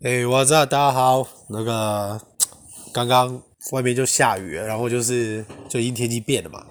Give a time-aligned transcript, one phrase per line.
[0.00, 1.26] 哎，我知道大家好。
[1.48, 2.20] 那个
[2.94, 3.42] 刚刚
[3.72, 6.64] 外面就下雨了，然后就是就因天气变了嘛，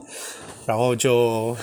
[0.66, 1.58] 然后就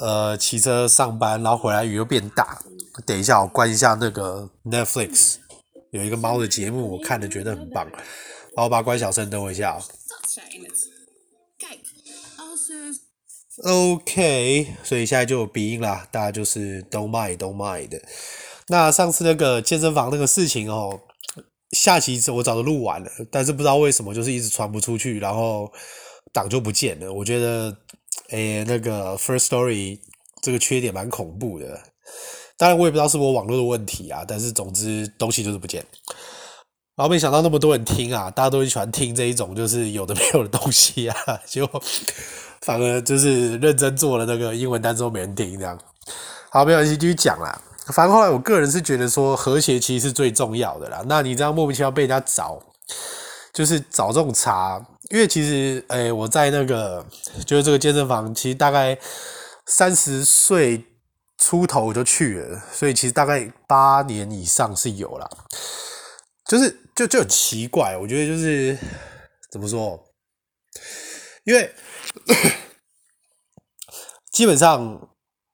[0.00, 2.60] 呃骑车上班，然后回来雨又变大。
[3.06, 5.36] 等一下，我关一下那个 Netflix，
[5.92, 7.86] 有一个猫的节目，我看了觉得很棒，
[8.56, 9.78] 然后把关小声，等我一下。
[13.62, 18.00] OK，所以现在就有鼻音啦，大家就是 Don't mind，Don't mind。
[18.72, 20.98] 那上次那个健身房那个事情哦，
[21.72, 25.70] 下期我早就录完了，但是不知道为什么就是一直传不出去，然后
[26.32, 27.12] 档就不见了。
[27.12, 27.76] 我觉得，
[28.30, 29.98] 哎、那个 First Story
[30.40, 31.78] 这个缺点蛮恐怖的。
[32.56, 35.84] 当然我也不知道是我网络的问题啊，但是总之东西就是不见。
[36.96, 41.14] 然后没想到那么多人听啊，大家都喜欢听这一种就是有的没有的东西啊，
[41.44, 41.82] 结果
[42.62, 45.78] 反而就是认真做了那个英文单词都没人听这样。
[46.50, 47.60] 好，没关系，继续讲啦。
[47.92, 51.02] 反正后来，我个人是觉得说和谐其实是最重要的啦。
[51.06, 52.58] 那你这样莫名其妙被人家找，
[53.52, 57.04] 就是找这种茬，因为其实，诶、我在那个
[57.46, 58.98] 就是这个健身房，其实大概
[59.66, 60.84] 三十岁
[61.38, 65.28] 出头我就去了，所以其实大概八年以上是有啦。
[66.46, 68.76] 就是就就很奇怪，我觉得就是
[69.50, 70.02] 怎么说？
[71.44, 71.72] 因为
[74.32, 75.08] 基本上。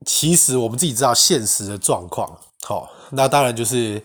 [0.09, 4.03] 其实我们自己知道现实的状况，好，那当然就是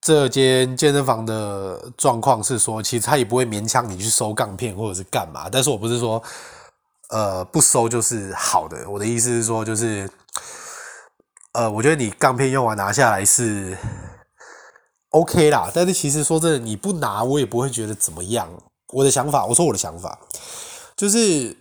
[0.00, 5.46] 这间健身房的状况是说，其实他也不会勉强你去收杠片或者是干嘛。
[5.52, 6.22] 但是我不是说，
[7.10, 8.88] 呃，不收就是好的。
[8.88, 10.08] 我的意思是说，就是，
[11.52, 13.76] 呃，我觉得你杠片用完拿下来是
[15.10, 15.70] OK 啦。
[15.74, 18.48] 但是其实说真的，你不拿我也不会觉得怎么样。
[18.94, 20.18] 我的想法，我说我的想法，
[20.96, 21.54] 就是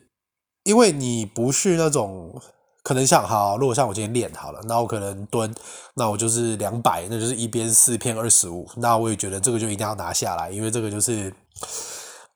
[0.63, 2.41] 因为你不是那种。
[2.87, 5.53] 可能像好，如果像我今天练好了，那我可能蹲，
[5.95, 11.33] 那我就是两百，那就是一边四片二十五，那我也觉得这个就一定要拿下来，因为这个就是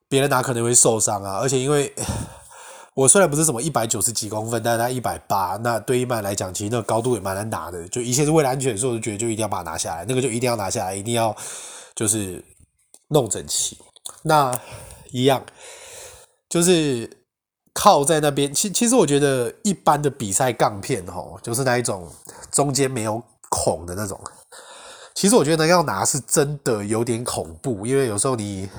[0.10, 1.96] 别人拿可能会受伤啊，而且因为
[2.96, 11.34] 我虽然不是什么一百九十几公分，但是他一百八，那对一般来讲，其实那个高度也蛮难拿的，就一切是为了安全，所以我就觉得就一定要把它拿下来，那个就一定要拿下来，一定要
[11.96, 12.44] 就是
[13.08, 13.78] 弄整齐，
[14.24, 14.52] 那
[15.12, 15.46] 一样
[16.50, 17.21] 就是。
[17.74, 22.08] 靠在那边，其其实我觉得一般的比赛杠片吼，就是那一种
[22.52, 24.20] 中间没有孔的那种。
[25.14, 28.70] 其实我觉得要拿是真的有点恐怖，因为有时候你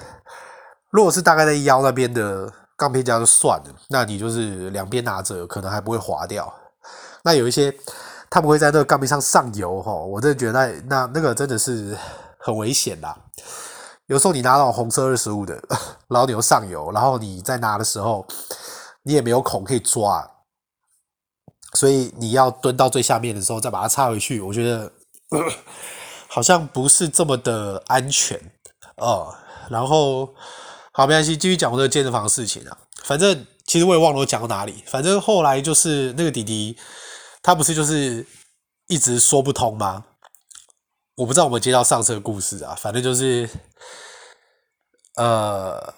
[0.91, 6.53] 如果是大概在腰那边的杠片架就算了，那你就是两边拿着，可能还不会滑掉。
[7.25, 7.75] 那有一些
[8.29, 11.97] 他不会在那个杠片上上油吼，我真的觉得那那那个真的是
[12.39, 13.17] 很危险啦。
[14.07, 15.55] 有时候你拿到红色二十五的，
[16.09, 18.27] 然后你又上油，然后你在拿的时候。
[19.05, 20.31] 你也没有孔可以抓，
[21.75, 24.93] 所以你要蹲到最下面的时候再把它插回去，我觉得
[26.29, 28.39] 好像不是这么的安全
[28.97, 29.35] 哦。
[29.69, 30.35] 然后
[30.93, 32.79] 好，没关系，继续讲我这个健身房的事情啊。
[33.03, 34.85] 反正其实我也忘了我讲到哪里。
[34.87, 36.79] 反正后来就是那个弟弟，
[37.43, 38.25] 他不是就是
[38.87, 40.05] 一直说不通吗？
[41.17, 42.77] 我不知道我们接到上次的故事啊。
[42.79, 43.49] 反正就是
[45.17, 45.93] 呃，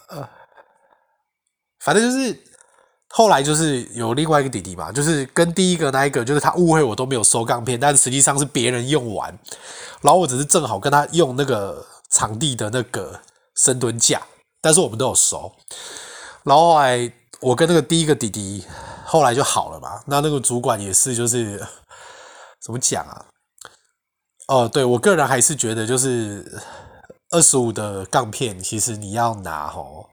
[1.80, 2.53] 反正就是。
[3.16, 9.38] 后来就是有另外一个弟弟嘛，就是跟第一个那一个，就是他误会我都没有收杠片，但实际上是别人用完，
[10.00, 13.20] 然后我只是正好跟他用那个场地的那个
[13.54, 14.20] 深蹲架，
[14.60, 15.52] 但是我们都有收。
[16.42, 18.64] 然后后来我跟那个第一个弟弟
[19.04, 21.64] 后来就好了嘛， 那那个主管也是，就是
[22.66, 23.26] 怎么讲啊？
[24.48, 26.60] 哦，对，我个人还是觉得就是
[27.30, 30.08] 二十五的杠片，其实你要拿吼，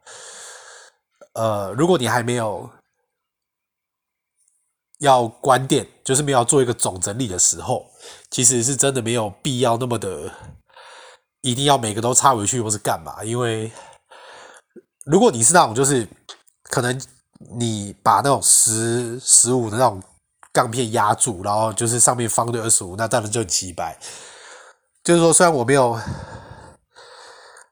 [1.33, 2.69] 呃，如果你还没有。
[5.01, 7.85] 要关店，就是没有做一个总整理的时候，
[8.29, 10.31] 其实是真的没有必要那么的，
[11.41, 13.23] 一定要每个都插回去或是干嘛？
[13.23, 13.71] 因为
[15.05, 16.07] 如果你是那种，就是
[16.63, 17.01] 可能
[17.57, 20.01] 你把那种十十五的那种
[20.53, 23.97] 杠片压住，然后就是上面放对二十五，那当然就很奇怪。
[25.03, 25.99] 就是说，虽然我没有。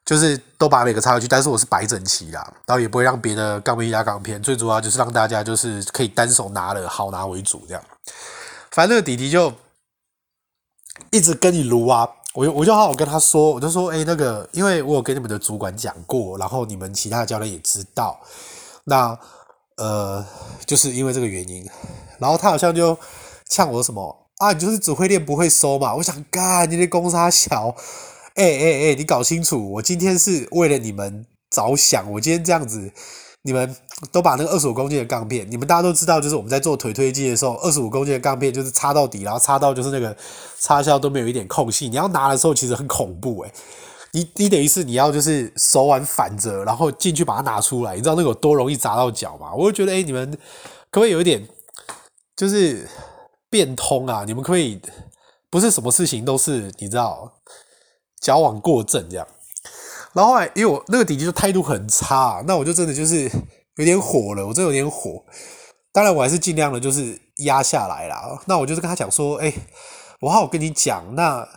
[0.09, 7.83] 就是都把每个插回去，但是我是摆整齐啦，然后也不会让别的杠片压杠片，最主要就是让大家就是可以单手拿了好拿为主这样。
[8.71, 9.53] 反正那个弟弟就
[11.11, 18.19] 一直跟你撸啊，我我就好好跟他说，我就说，哎、那个，因为我有跟你们的主管讲过，然后你们其他的教练也知道，
[18.85, 19.15] 那
[19.77, 20.25] 呃，
[20.65, 21.69] 就是因为这个原因，
[22.17, 22.97] 然后他好像就
[23.47, 27.75] 呛我什么啊，你就是只会练不会收嘛，我想干，你的公差小。
[28.39, 32.09] 哎哎哎，你搞清楚，我今天是为了你们着想。
[32.09, 32.89] 我今天这样子
[33.41, 33.75] 你们
[34.13, 40.15] 都把那个二十五公斤的杠片，你们大家都知道，就是我们在做腿推机的时候，二十五公斤的杠片就是插到底，然后插到就是那个
[40.57, 41.89] 插销都没有一点空隙。
[41.89, 43.51] 你要拿的时候其实很恐怖诶，
[44.13, 49.53] 你你等于是你要就是手腕反着，然后进去把它拿出来，你知道那个有多容易砸到脚吗？
[49.53, 50.31] 我就觉得诶，你们
[50.89, 51.45] 可不可以有一点
[52.37, 52.87] 就是
[53.49, 54.23] 变通啊？
[54.25, 54.79] 你们可以
[55.49, 57.33] 不是什么事情都是你知道
[58.21, 59.27] 矫枉过正这样？
[60.13, 63.29] 然后后来，因为我那个弟弟就态度很差，那我就真的就是
[63.75, 65.23] 有点火了，我真有点火。
[65.91, 68.41] 当然，我还是尽量的，就是压下来啦。
[68.47, 69.53] 那我就是跟他讲说：“哎，
[70.21, 71.47] 我好好跟你讲，那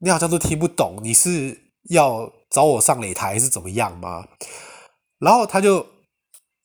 [0.00, 1.58] 你好像都听不懂，你是
[1.90, 4.26] 要找我上擂台还是怎么样吗？”
[5.20, 5.86] 然后他就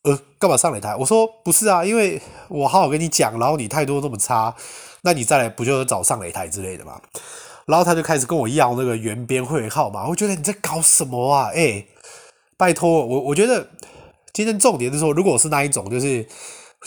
[0.04, 0.96] 呃，干嘛上擂台？
[0.96, 4.54] 我说不是啊，因为我好好跟你讲，然后你态度这么差，
[5.04, 7.01] 那你再来不就是找上擂台之类的吗？
[7.69, 11.51] 然后他就开始跟我要那个援编会员号码，我觉得你在搞什么啊？
[11.54, 11.86] 哎，
[12.57, 13.68] 拜托我，我觉得
[14.33, 16.25] 今天重点是说，如果是那一种就是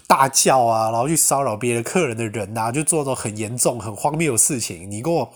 [0.08, 5.32] 大叫啊，然后去骚扰别的客人的人呐、啊，就做那种很严重、很荒谬的事情，你跟我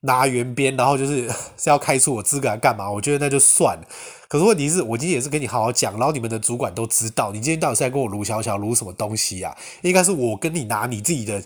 [0.00, 2.90] 拿援编，然后就是是要开除我资格干嘛？
[2.90, 3.78] 我觉得那就算。
[4.26, 9.56] 可是问题是我今天也是跟你好好讲，然后你们的主管都知道，你今天到底是在跟我卢小小卢什么东西啊？
[9.82, 11.40] 应该是我跟你拿你自己的。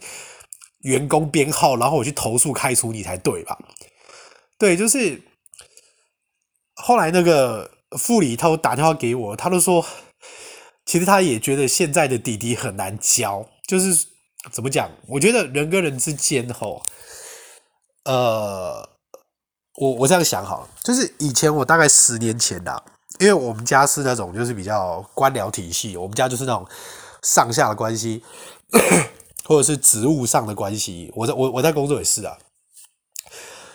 [0.81, 3.59] 员工编号，然后我去投诉开除你才对吧？
[4.59, 5.21] 对，就是
[6.75, 9.85] 后来那个副理他打电话给我，他都说，
[10.87, 14.07] 其实他也觉得现在的弟弟很难教，就是
[14.53, 14.91] 怎么讲？
[15.07, 16.83] 我觉得人跟人之间吼，
[18.05, 18.89] 呃，
[19.77, 22.83] 我我这样想哈，就是以前我大概十年前啦，
[23.19, 26.67] 因为我们家是那种就是比较官僚体系，我们家就是那种
[27.23, 28.23] 上下的关系。
[29.51, 32.39] 或者是职务上的关系，我在我我在工作也是啊，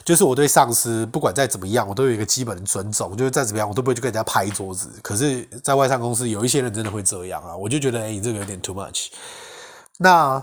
[0.06, 4.90] 就是我对上司不管再怎么样，我都有一个基本的尊重，就是再怎么样我都不会去跟人家拍桌子。
[5.04, 9.08] 可是，在外商公司有一些人真的会这样啊，我就觉得哎，你这个有点 too much。
[9.98, 10.42] 那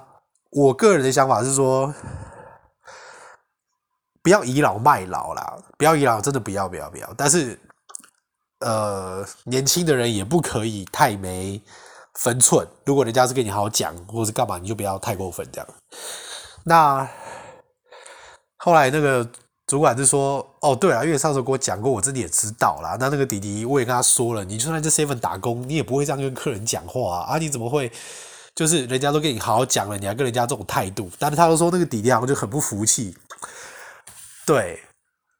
[0.50, 1.94] 我个人的想法是说，
[4.22, 7.10] 不要倚老卖老啦，不要倚老，真的不要不要不要。
[7.16, 7.58] 但是，
[8.58, 11.58] 呃，年轻的人也不可以太没。
[12.18, 15.68] 分寸，如果人家是跟你好好讲，或者是干嘛，你就不要太过分这样。
[16.64, 17.08] 那
[18.58, 19.28] 后来那个
[19.66, 22.96] 主管就说：“哦，对啊，因为上次跟我讲过，我真的也知道啦。
[23.00, 27.32] 那那个弟弟我也跟他说了，你就算在 seven 打工，你也不会这样跟客人讲话啊。
[27.32, 27.90] 啊，你怎么会？
[28.54, 31.10] 就是人家都跟你好好讲了，你还跟人家这种态度？
[31.18, 33.16] 但是他都说那个弟弟好像就很不服气。
[34.44, 34.78] 对，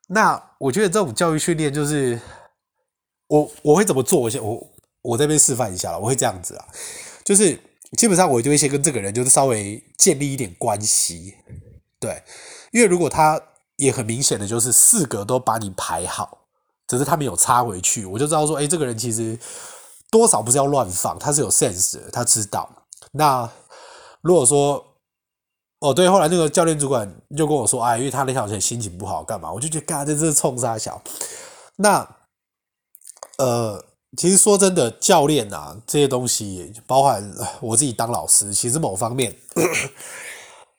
[0.09, 2.19] 那我觉得这种教育训练就是
[3.29, 4.19] 我我会怎么做？
[4.19, 4.72] 我先我。
[5.03, 6.65] 我这边示范一下了，我会这样子啊，
[7.25, 7.61] 就是
[7.97, 11.35] 基本上我就会先跟这个人就是稍微建立一点关系，
[11.99, 12.23] 对，
[12.71, 13.41] 因为如果他
[13.77, 16.47] 也很明显的就是四格都把你排好，
[16.87, 19.37] 只是他没有插回去，我就知道说，哎，这个人其实
[20.09, 22.87] 多少不是要乱放，他是有 sense 的，他知道。
[23.11, 23.51] 那
[24.21, 24.85] 如果说，
[25.81, 29.53] 哦对，后来那个教练主管就跟我说，哎，因为他那条线心情不好，干嘛？
[29.53, 31.03] 我就觉得，嘎，这是冲杀小。
[31.77, 32.09] 那，
[33.39, 33.85] 呃。
[34.15, 37.33] 其实说真的，教练啊，这些东西，包含
[37.63, 39.35] 我自己当老师，其实某方面，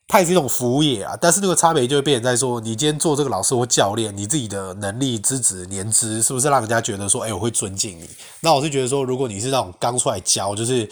[0.08, 1.18] 它也是一种服务业啊。
[1.20, 8.08] 但是那个差别就会变成在说，你今天做这个老师或教练，你自己的能力、资质、年资，是不是让人家觉得说，哎，我会尊敬你？
[8.42, 10.88] 那我是觉得说，如果你是那种刚出来教，就是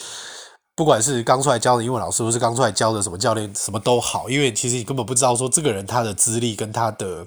[0.76, 7.24] 不管是刚出来教的英文老师，或是刚出来教的什么教练，什么都好，因为其实你根本不知道说这个人他的资历跟他的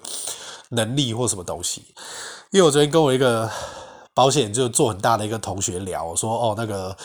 [0.71, 1.85] 能力或什么东西。
[2.51, 3.49] 因为我昨天跟我一个。
[4.15, 6.97] 保险就做很大的一个同学聊，我说哦，那个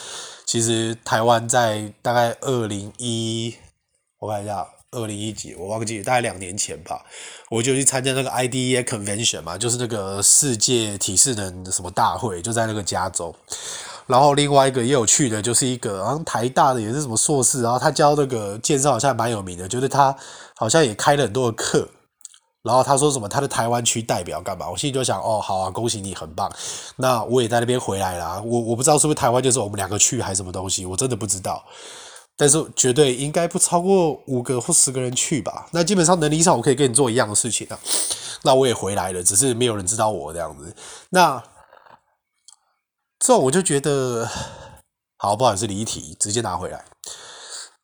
[0.46, 3.54] 其实台湾在大概二零一，
[4.20, 7.04] 我看一下二零一几，我忘记大概两年前吧，
[7.50, 13.34] 我就去参加那个 IDEA Convention 嘛，就是那个世界体适能什么大会，就在那个加州。
[14.06, 20.16] 然后另外一个也有趣的，就是一个好像台大的也是什么硕士，然后他教那个健身好像蛮有名的，就是他
[20.56, 21.88] 好像也开了很多的课。
[22.62, 23.28] 然后他说什么？
[23.28, 24.68] 他的台湾区代表干嘛？
[24.68, 26.50] 我心里就想，哦，好啊，恭喜你，很棒。
[26.96, 28.42] 那我也在那边回来了。
[28.42, 31.64] 我我不知道是不是台湾就是我们两个去还是什么东西，我真的不知道。
[32.36, 35.68] 但是绝对应该不超过五个或十个人去吧。
[35.72, 37.78] 那基本上能力上我可以跟你做一样的事情啊。
[38.42, 40.74] 那我也回来了，只是没有人知道我这样子。
[41.10, 41.42] 那
[43.18, 44.26] 这种我就觉得，
[45.18, 46.84] 好，不好意思，离题，直接拿回来。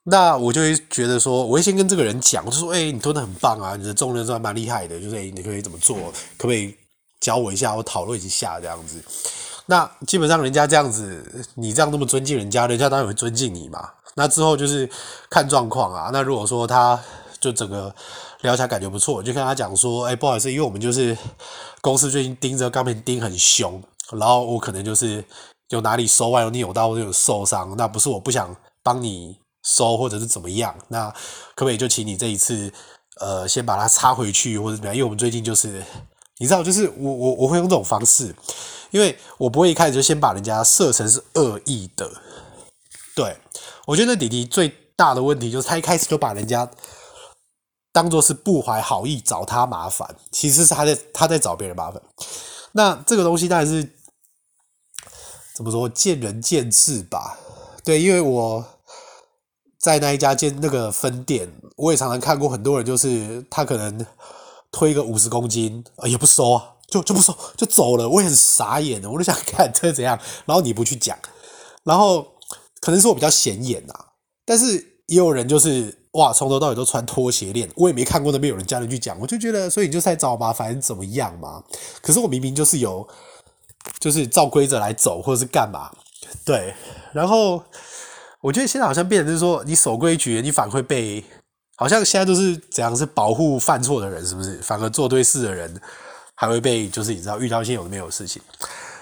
[0.08, 5.96] 那我就会觉得说，我会先跟这个人讲，我就说，哎、你蹲的很棒啊，你的重量是还蛮厉害的，就是，哎、你可以怎么做？
[6.36, 6.76] 可不可以
[7.20, 7.74] 教我一下？
[7.74, 9.02] 我讨论一下这样子。
[9.66, 13.90] 那基本上人家这样子，你这样那么尊敬人家，人家当然会尊敬你嘛。
[14.14, 14.88] 那之后就是
[15.28, 16.10] 看状况啊。
[16.12, 16.98] 那如果说他
[17.40, 17.92] 就整个
[18.42, 21.18] 聊起来感觉不错，就跟他讲说，哎、不好意思，因为我们就是
[21.80, 23.82] 公司最近盯着钢片盯很凶，
[24.12, 25.24] 然后我可能就是
[25.70, 29.36] 有哪里手腕有扭到或者有受伤，那不是我不想帮你
[29.66, 31.10] 收或者是怎么样，那
[31.56, 32.72] 可不可以就请你这一次
[33.20, 34.94] 呃先把它插回去或者怎么样？
[34.94, 35.84] 因为我们最近就是
[36.38, 38.34] 你知道，就是我我我会用这种方式，
[38.92, 42.08] 因为我不会一开始就先把人家设成是恶意的。
[43.16, 43.36] 对，
[43.86, 46.70] 我觉得弟弟最大的问题就是他一开始就把人家
[47.92, 52.00] 当做是不怀好意找他麻烦，其实是他在他在找别人麻烦。
[52.72, 53.96] 那这个东西当然是
[55.54, 57.38] 怎么说，见仁见智吧。
[57.82, 58.64] 对，因为我
[59.86, 64.04] 在那一家店那个分店，我也常常看过很多人，就是他可能
[64.72, 68.08] 推个五十公斤啊，也不收啊，就就不收就走了。
[68.08, 71.16] 我也很傻眼的，我就想看这怎样，然后你不去讲，
[71.84, 72.26] 然后。
[72.78, 73.94] 可能是我比较显眼呐，
[74.44, 74.76] 但是
[75.06, 81.64] 也有人就是哇，从头到尾都穿拖鞋练，我也没看过那边有人家人去讲，我就觉得，所以你就在找麻烦怎么样嘛？
[82.00, 83.08] 可是我明明就是有，
[83.98, 85.90] 就是照规则来走，或者是干嘛？
[86.44, 86.74] 对，
[87.12, 87.60] 然后
[88.40, 91.24] 我觉得现在好像变成是说，你守规矩，你反而会被，
[91.76, 94.56] 好像现在都是怎样是保护犯错的人，是不是？
[94.62, 95.80] 反而做对事的人
[96.34, 98.40] 还会被，就是你知道遇到一些有的没有事情。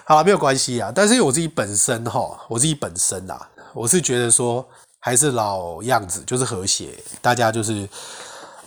[0.06, 3.48] 好了，没有关系啊，但是我自己本身哈，我自己本身啊。
[3.72, 4.64] 我是觉得说，
[5.00, 7.88] 还是老样子，就是和谐，大家就是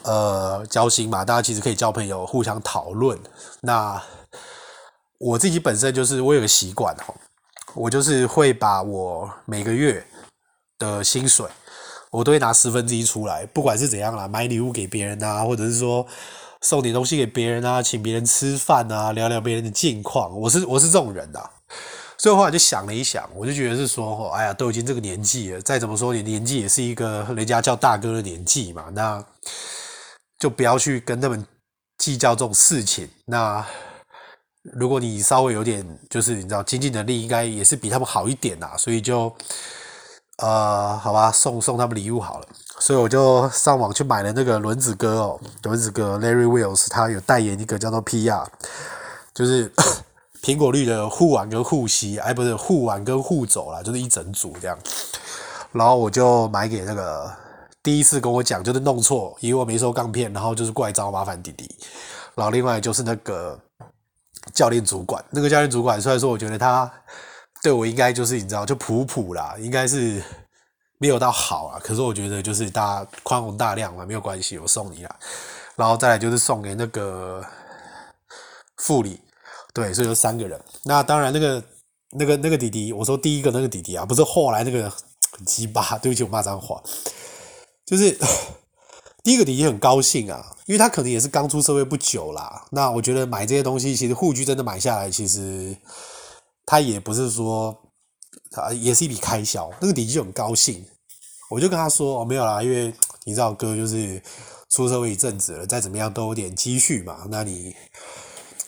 [0.01, 3.17] 呃交心嘛，大家其实可以交朋友，互相讨论。
[3.62, 4.01] 那
[5.17, 7.13] 我自己本身就是我有个习惯哈，
[7.74, 10.05] 我就是会把我每个月
[10.77, 11.46] 的薪水，
[12.12, 16.05] 我都会拿十分之一出来，不管是怎样啦，买礼物给别人啊，或者是说
[16.62, 21.39] 送点东西给别人啊，请别人吃饭啊，聊聊别人的近况，我是我是这种人呐。
[22.19, 29.24] 所以后来就想了一想，我就觉得是说，哎呀，都已经这个年纪了，再怎么说你年纪也是一个人家叫大哥的年纪嘛，那
[30.39, 31.46] 就不要去跟他们
[32.00, 33.07] 计较这种事情。
[33.25, 33.63] 那
[34.63, 39.31] 如果你稍微有点，就是你知道经济能力，应该也是比他们好一点呐，所以就
[40.38, 42.48] 呃，好吧，送送他们礼物好了。
[42.79, 48.46] 所以我就上网去买了那个轮子哥哦，轮子哥 Larry Wheels，他有代言一个叫做 PR，
[49.34, 49.72] 就是。
[50.39, 54.77] 苹果绿的护腕跟护膝，哎，不是护腕跟护肘啦，就是一整组这样。
[55.74, 57.29] 然后我就买给那个
[57.84, 61.75] 第一次跟我讲就是弄错，以为我没收杠片，然后就是过来找麻烦弟弟。
[62.36, 63.60] 然后另外就是那个
[64.53, 66.89] 教练主管，那个教练主管虽然说我觉得他
[67.67, 70.24] 对我应该就是你知道就普普啦，应该是
[71.00, 71.77] 没有到好啊。
[71.83, 75.13] 可是我觉得就是大家宽宏大量嘛，没有关系，我送你啦。
[75.75, 77.43] 然后再来就是送给那个
[78.77, 79.19] 副理。
[79.74, 80.57] 对，所以有三个人。
[80.86, 81.62] 那当然，那个、
[82.12, 84.89] 那个、那个弟弟，我说第一个那个弟弟啊，不是后来那个
[85.31, 86.81] 很鸡巴， 对不起，我骂脏话。
[87.86, 88.17] 就是
[89.25, 92.63] 第一个弟弟很高兴啊，因为他可能也是刚出社会不久啦。
[92.71, 95.75] 那我觉得买这些东西，其实护具真的买下来，其实
[96.67, 97.75] 他也不是说
[98.51, 99.67] 啊，也是一笔开销。
[99.81, 100.86] 那个弟弟就很高兴，
[101.50, 102.93] 我就跟他说：“哦，没有啦，因为
[103.24, 104.21] 你知道哥就是
[104.69, 107.25] 出社会一阵子了，再怎么样都有点积蓄嘛。
[107.31, 107.75] 那你。”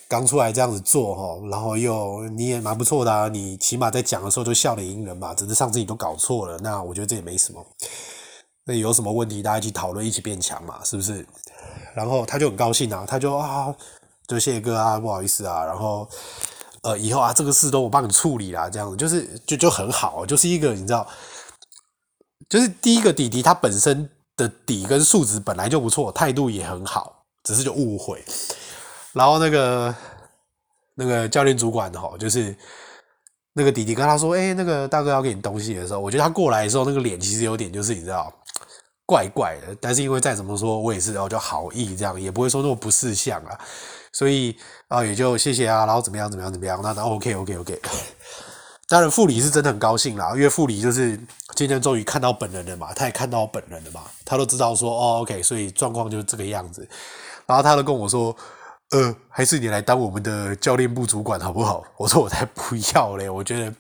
[0.09, 5.35] 刚出来这样子做哈，然后又你也蛮不错的啊，你起码在讲的时候都笑脸迎人嘛。
[5.35, 7.63] 只是上次你都搞错了，那我觉得这也没什么。
[8.63, 11.23] 那有什么问题大家一起讨论，一起变强嘛，是不是？
[11.93, 13.71] 然后他就很高兴啊，他就啊，
[14.27, 16.09] 就谢谢哥啊，不好意思啊，然后
[16.83, 21.07] 呃，以后啊这个事都我帮你处理啦，这样子就是就就很好，就是一个你知道，
[22.47, 28.23] 就是第一个弟弟他本身的底跟素质本来就不错，态度也很好，只是就误会。
[29.13, 29.95] 然后那个
[30.95, 32.55] 那个教练主管哈，就是
[33.53, 38.31] 那个弟弟跟他说：“哎，那个大哥要给你东西的时候，我觉得他过来的时候那个脸其实有点就是你知道
[39.05, 39.75] 怪怪的。
[39.81, 43.59] 但是因为再怎么说我也是然后就好意这样，也不会说那么不识相啊，
[44.11, 44.55] 所以
[44.87, 47.81] 啊也就谢谢啊，然后怎么样怎么样怎么样，那那 OK OK OK。
[48.87, 51.19] 当然副理是真的很高兴啦，因为副理就是
[51.55, 56.87] 今天终于看到本人了嘛，他也看到本人了嘛，他都知道说哦 OK，所以状况就是这个样子，
[57.45, 58.35] 然后他都跟我说。
[58.91, 61.83] 呃，还是你来当我们的教练部主管好不好？
[61.95, 63.29] 我说我才不要嘞！
[63.29, 63.71] 我觉得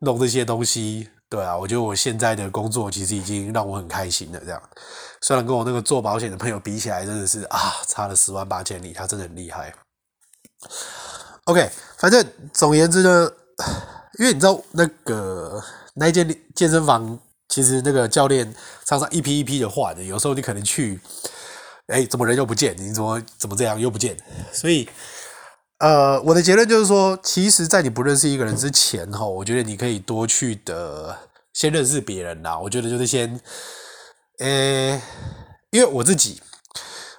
[0.00, 4.40] 弄这些东西，对啊，我觉得我现在的工作其实已经让我很开心了。
[4.44, 4.62] 这样，
[5.22, 9.74] 虽然跟我那个做保险的朋友比起来，真的是啊，差了十万八千里，他真的很厉害。
[11.44, 13.30] OK，反正总言之呢，
[14.18, 15.62] 因为你知道那个
[15.94, 17.18] 那间健身房，
[17.48, 18.54] 其实那个教练
[18.84, 21.00] 常常一批一批的换的，有时候你可能去。
[21.88, 22.76] 哎，怎么人又不见？
[22.76, 24.16] 你怎么怎么这样又不见？
[24.52, 24.88] 所以，
[25.78, 31.14] 呃，我的结论就是说，其实，在你不认识一个人之前，哈，我觉得你可以多去的
[31.52, 32.58] 先认识别人啦。
[32.58, 33.38] 我觉得就是先，
[34.38, 35.00] 呃，
[35.70, 36.40] 因为我自己，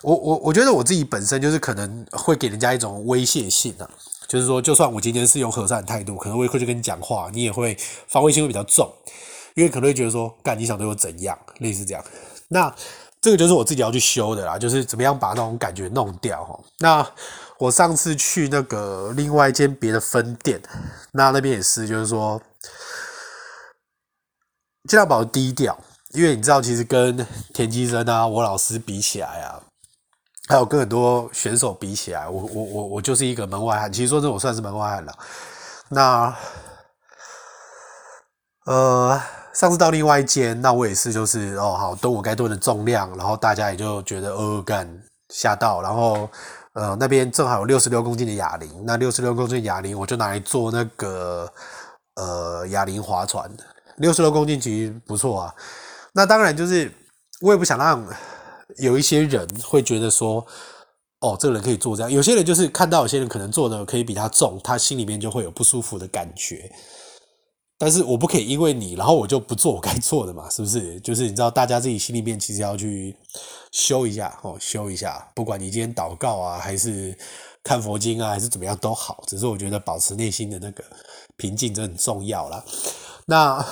[0.02, 3.88] 我我我觉得我自己本身就是可能会给人家一种威胁性啊，
[4.28, 8.92] 就是说，就算我今天是用和善的态度，可能我会去跟你讲话，你也会防卫心会比较重，
[9.54, 12.04] 因为可能会觉得说，干你想对我怎样，类似这样。
[12.50, 12.74] 那
[13.28, 16.58] 这个就是我自己要去修的啦，就是怎么样把那种感觉弄掉哈。
[16.80, 17.06] 那
[17.58, 20.62] 我上次去那个另外一间别的分店，
[21.12, 22.42] 那那边也是，就是说
[24.88, 25.78] 尽量保持低调，
[26.12, 29.62] 因为你知道，其实跟田鸡生啊，我老师比起来啊，
[30.48, 33.92] 还有跟很多选手比起来，我我我我就是一个门外汉。
[33.92, 35.14] 其实说真的，我算是门外汉了。
[35.90, 36.34] 那
[38.68, 39.22] 呃，
[39.60, 44.88] 上次到另外一间，那我也是，就是哦，好蹲我该蹲的重量，然后大家也就觉得呃干
[45.30, 46.30] 吓到，然后。
[46.74, 51.52] 呃，那边正好有六十六公斤的哑铃，那六十六公斤哑铃我就拿来做那个
[52.14, 53.50] 呃哑铃划船，
[53.96, 55.56] 六十六公斤其实不错啊。
[56.14, 56.92] 那当然就是
[57.42, 58.06] 我也不想让
[58.78, 60.46] 有一些人会觉得说，
[61.22, 62.12] 哦，这个人可以做这样。
[62.12, 66.72] 有些人就是看到有些人可能做的可以比他重，他心里面就会有不舒服的感觉。
[67.80, 71.00] 但是我不可以因为你，然后我就不做我该做的嘛，是不是？
[71.02, 73.16] 就是你知道，大家自己心里面其实要去
[73.72, 75.32] 修一下哦，修一下。
[75.36, 77.16] 不管你今天祷告啊，还是
[77.64, 79.24] 看佛经啊，还是怎么样都好。
[79.28, 80.84] 只是我觉得保持内心的那个
[81.36, 82.66] 平静，这很重要啦。
[83.28, 83.64] 那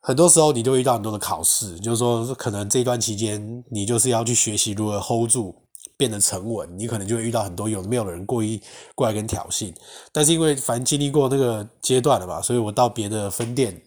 [0.00, 5.65] 很多时候你都遇到很多的考试，就是说可能这段期间你就是要去学习如何 hold 住。
[5.96, 8.62] 变得沉稳，你可能就会遇到很多有没有的人过意
[8.94, 9.74] 过来跟挑衅，
[10.12, 13.80] 但是因为反正经历过那个阶段了吧，所以我到别的分店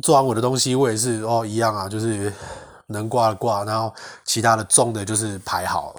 [0.00, 2.32] 做完我的东西，我也是哦一样啊，就是
[2.88, 3.92] 能挂的挂，然后
[4.24, 5.94] 其他的重的就是排好，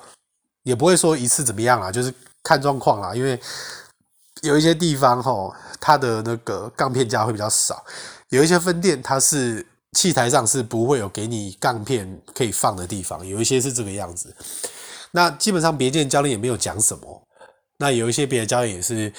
[0.63, 3.38] 也不会说一次怎么样啊，就是看状况啦，因为
[4.43, 7.84] 有一些地方吼，它的那个杠片架会比较少，
[8.29, 9.67] 有一些分店它是。
[9.95, 14.35] 器材上是不会有给你杠片可以放的地方，有一些是这个样子。
[15.11, 17.23] 那基本上别间教练也没有讲什么。
[17.77, 19.11] 那有一些别的教练也是，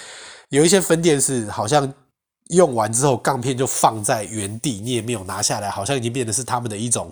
[0.50, 1.92] 有一些分店是好像
[2.48, 7.10] 用完之后杠片就放在原地，你也没有拿下来，好像已经变得是他们的一种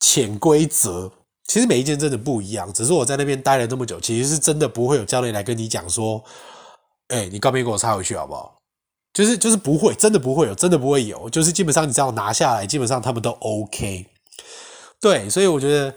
[0.00, 1.12] 潜规则。
[1.48, 6.22] 其实每一件真的不一样，只是我在那边待了那么久，其实是真的不会有教练来跟你讲说
[7.08, 8.55] ：“哎，你杠片给我插回去好不好？”
[9.16, 11.30] 就是就是不会，真的不会有，真的不会有。
[11.30, 14.04] 就是基本上你只要拿下来，基本上他们都 OK。
[15.00, 15.94] 对，所以我觉得，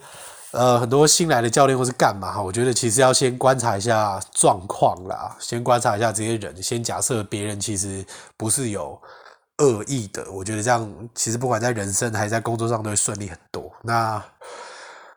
[0.51, 8.05] 呃，很多新来的教练或是干嘛哈，我觉得其实要先观察一下状况啦，先观察一下这些人，先假设别人其实
[8.37, 8.97] 不是有
[9.57, 13.69] 恶意的，我觉得这样其实不管在人生还是在工作上都会顺利很多。
[13.83, 14.23] 那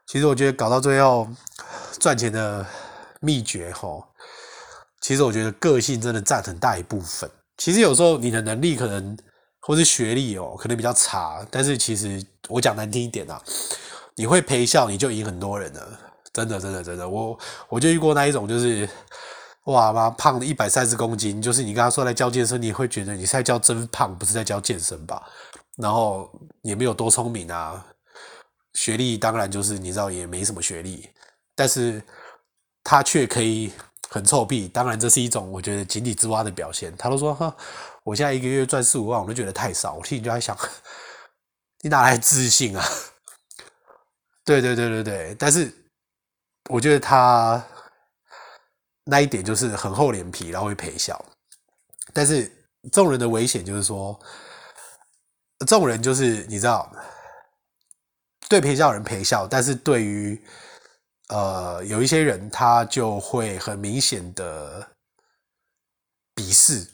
[0.08, 1.28] 其实我觉得搞到最后
[2.00, 2.66] 赚钱的
[3.20, 3.88] 秘诀哈，
[5.00, 7.30] 其实我觉得个性真的占很大一部分。
[7.56, 9.16] 其实有时候你的能力可能
[9.60, 13.40] 或是学历哦，可能比较差，但是其实我讲难听一点啊，
[14.16, 16.00] 你会陪笑你就赢很多人了，
[16.32, 17.38] 真的真的真的，我
[17.68, 18.88] 我就遇过那一种，就是
[19.66, 25.22] 哇妈胖了一百三十公斤，就是你跟他说来教健身，你会觉得你是在教真胖，不是在教健身吧？
[25.76, 26.28] 然后
[26.62, 27.86] 也没有多聪明啊，
[28.74, 31.08] 学历当然就是你知道也没什么学历，
[31.54, 32.02] 但是
[32.82, 33.70] 他却可以。
[34.12, 36.94] 很臭屁，当然这是一种我觉得井底之蛙的表现。
[36.98, 37.56] 他都说哈，
[38.04, 39.94] 我现在一个月赚四五万，我都觉得太少。
[39.94, 40.54] 我心里就在想，
[41.80, 42.84] 你哪来自信啊？
[44.44, 45.74] 对对对对对，但是
[46.68, 47.64] 我觉得他
[49.04, 51.24] 那一点就是很厚脸皮，然后会陪笑。
[52.12, 52.44] 但是
[52.92, 54.20] 这种人的危险就是说，
[55.60, 56.94] 这种人就是你知道，
[58.46, 60.38] 对陪笑人陪笑，但是对于。
[61.32, 64.86] 呃，有一些人他就会很明显的
[66.34, 66.86] 鄙视，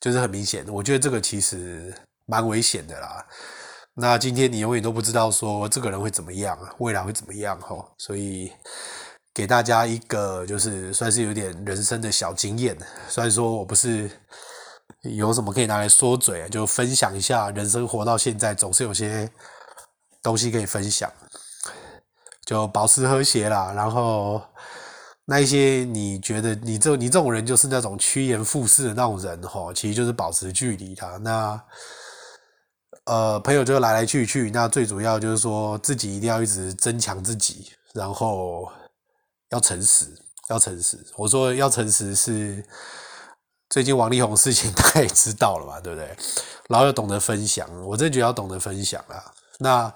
[0.00, 0.68] 就是很明显。
[0.68, 1.94] 我觉得这个其实
[2.26, 3.26] 蛮危险的啦。
[3.94, 7.82] 那今天你永远都不知道说这个人会怎么样，未来会怎么样齁。
[7.96, 8.52] 所以
[9.32, 12.76] 给大家一个就是算是有点人生的小经验。
[13.08, 14.10] 虽然说我不是
[15.00, 19.30] 有什么可以拿来说嘴，就分享一下人生活到现在总是有些
[20.22, 21.10] 东西可以分享。
[22.44, 24.42] 就保持和谐啦，然后
[25.24, 31.18] 那一些你觉得你这你这种人就是那种趋炎附势的那种人吼，其实就是保持距离的。
[31.20, 31.58] 那
[33.06, 38.70] 呃，朋友就来来去去，那最主要就是说自己一定要一直增强自己，然后
[39.48, 40.06] 要诚实，
[40.50, 40.98] 要诚实。
[41.16, 42.62] 我说要诚实是
[43.70, 46.14] 最近王力宏事情 大家也知道了嘛，对不对？
[46.68, 49.32] 然后要懂得分享，我真的觉得要懂得分享啊。
[49.58, 49.94] 那。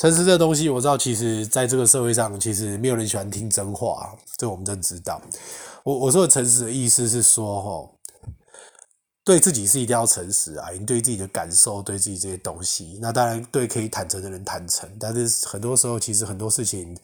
[0.00, 5.20] 诚实这东西，我知道，其实在这个社会上，其实没有人喜欢听真话，这我们真知道。
[5.84, 7.98] 我我说的诚实的意思是说，吼，
[9.22, 16.98] 对自己是一定要诚实啊，你对自己的感受，对自己这些东西，那当然对可以坦诚的人坦诚，但是很多时候，其实很多事情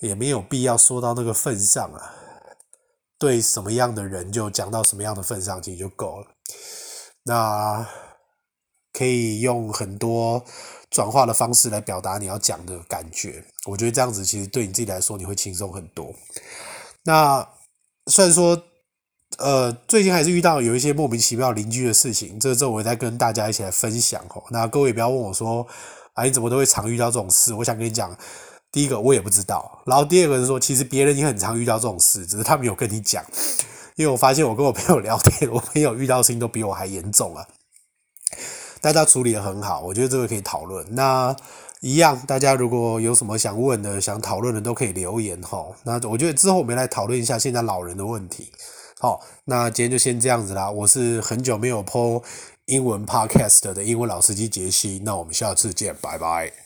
[0.00, 2.16] 也没有必要说到那个份上啊。
[3.16, 6.26] 对什么样的人就讲到什么样的份上，其实就够了。
[7.22, 7.86] 那
[8.92, 10.44] 可以用很多
[10.94, 16.14] 转化的方式来表达你要讲的感觉，我觉得这样子其实对你自己来说你会轻松很多。
[17.02, 17.44] 那
[18.06, 18.62] 虽然说，
[19.38, 24.44] 呃，最近还是遇到有一些莫名其妙邻居的事情，这这我再跟大家一起来分享哦。
[24.50, 25.66] 那各位不要问我说，
[26.12, 27.52] 啊，你怎么都会常遇到这种事？
[27.54, 28.16] 我想跟你讲。
[28.70, 33.24] 第一个我也不知道，然后第二个是说，其实别人也很常遇到这种事，只是他没有跟你讲。
[33.94, 37.46] 因为我发现我跟我朋友聊天，我朋友遇到事情都比我还严重啊。
[38.84, 40.84] 大家处理得很好，我觉得这个可以讨论。
[40.90, 41.34] 那
[41.80, 45.64] 一样，大家如果有什么想问的、想讨论的，都可以留言哈。
[45.84, 48.52] 那我觉得之后我们来讨论一下现在老人的问题。
[49.00, 50.70] 好，那今天就先这样子啦。
[50.70, 52.22] 我是很久没有 po
[52.66, 56.63] 英文 podcast 的英文老司机杰西，那我们下次见，拜拜。